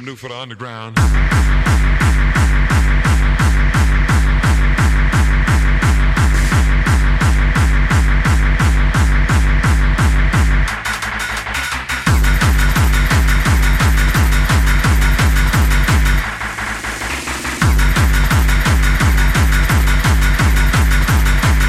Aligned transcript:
something 0.00 0.06
new 0.06 0.16
for 0.16 0.28
the 0.28 0.36
underground. 0.36 0.96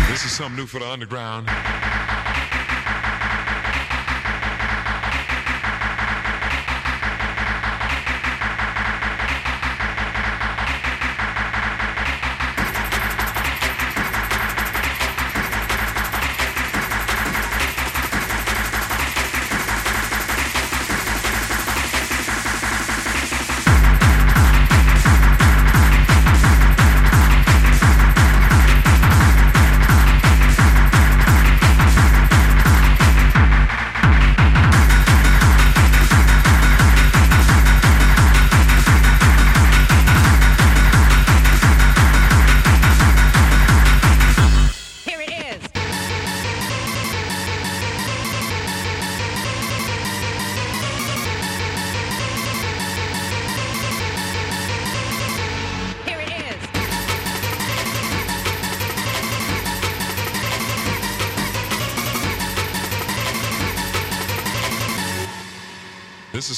This 0.08 0.25
is 0.25 0.32
new 0.55 0.65
for 0.65 0.79
the 0.79 0.88
underground. 0.88 1.47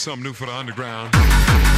Something 0.03 0.23
new 0.23 0.33
for 0.33 0.45
the 0.45 0.53
underground. 0.53 1.72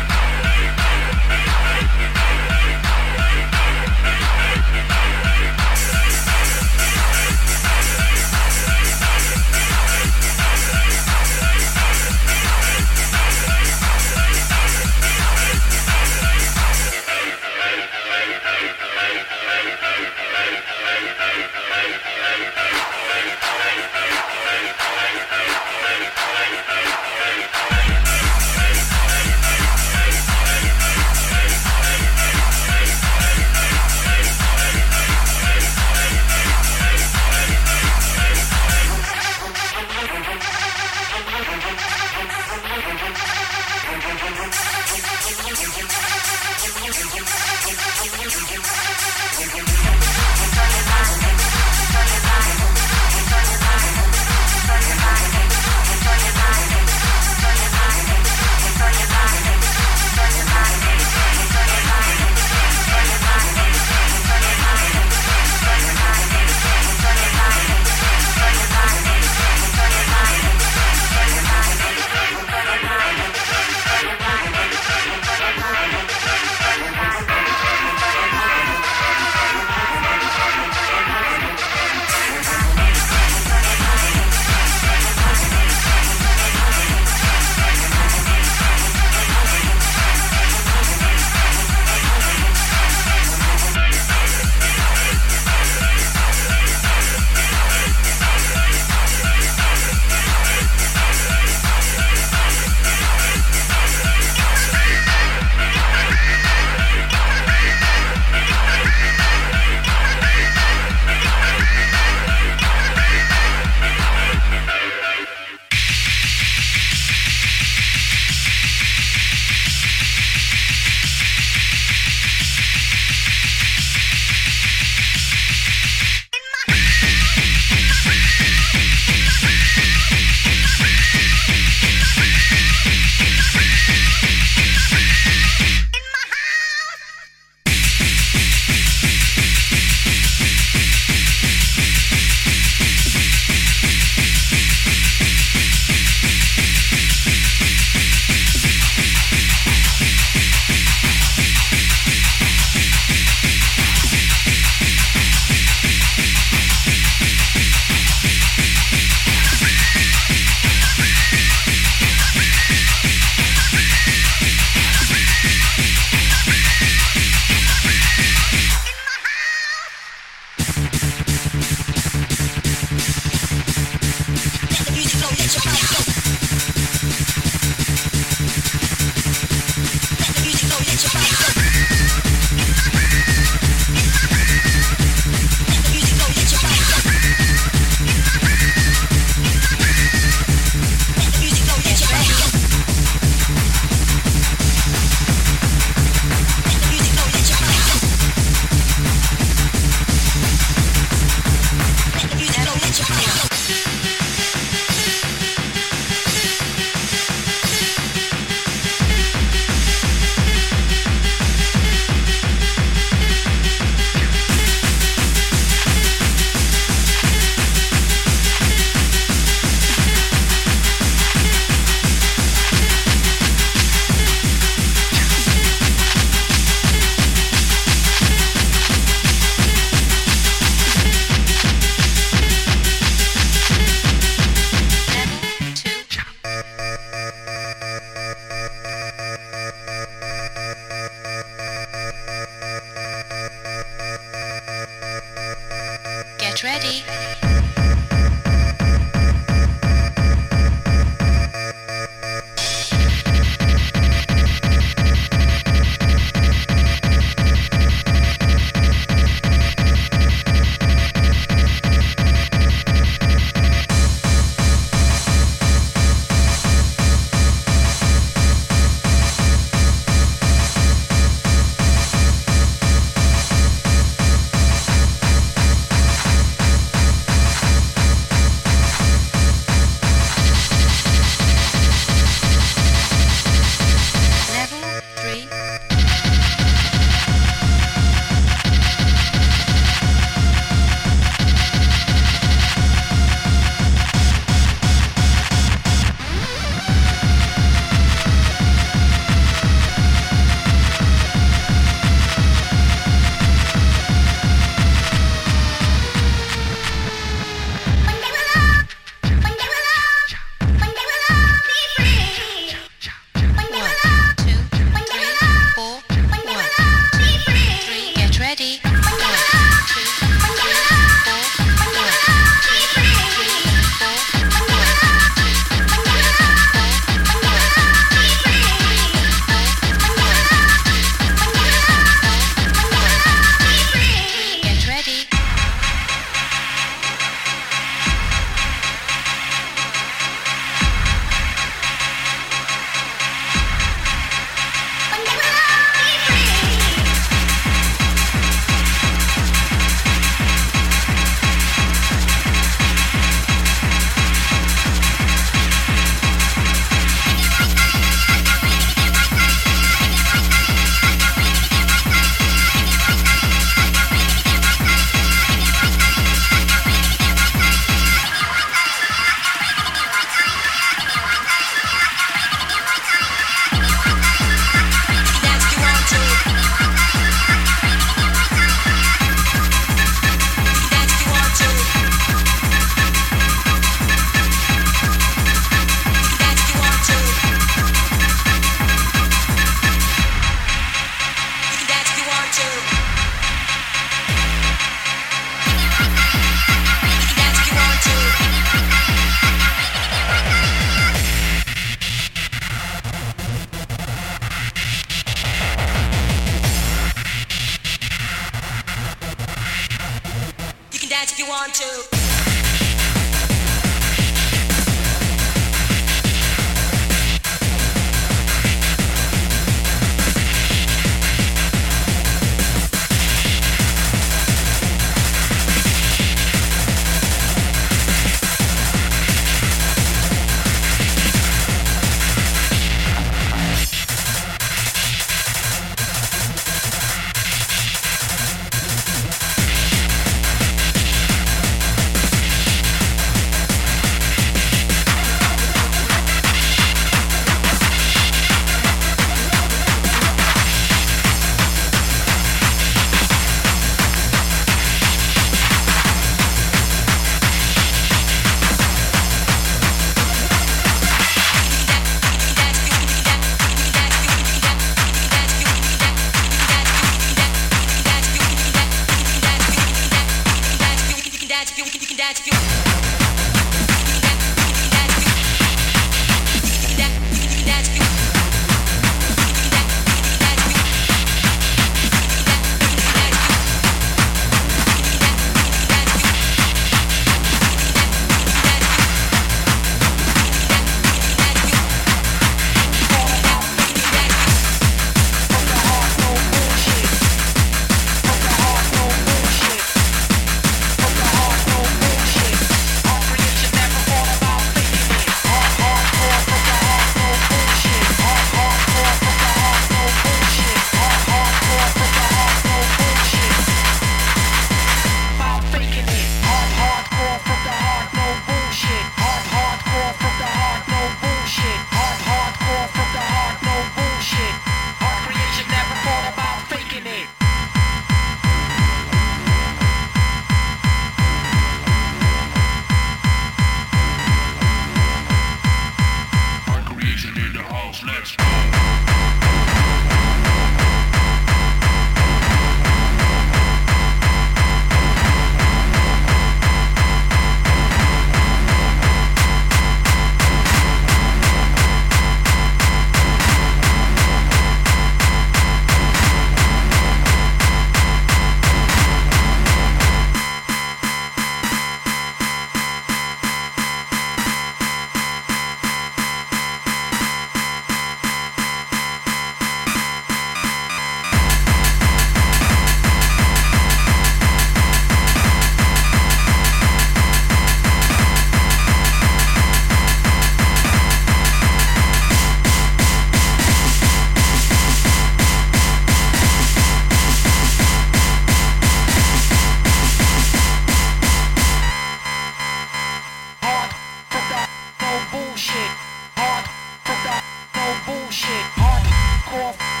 no 597.81 597.93
bullshit. 598.05 598.65
Hardcore. 598.77 600.00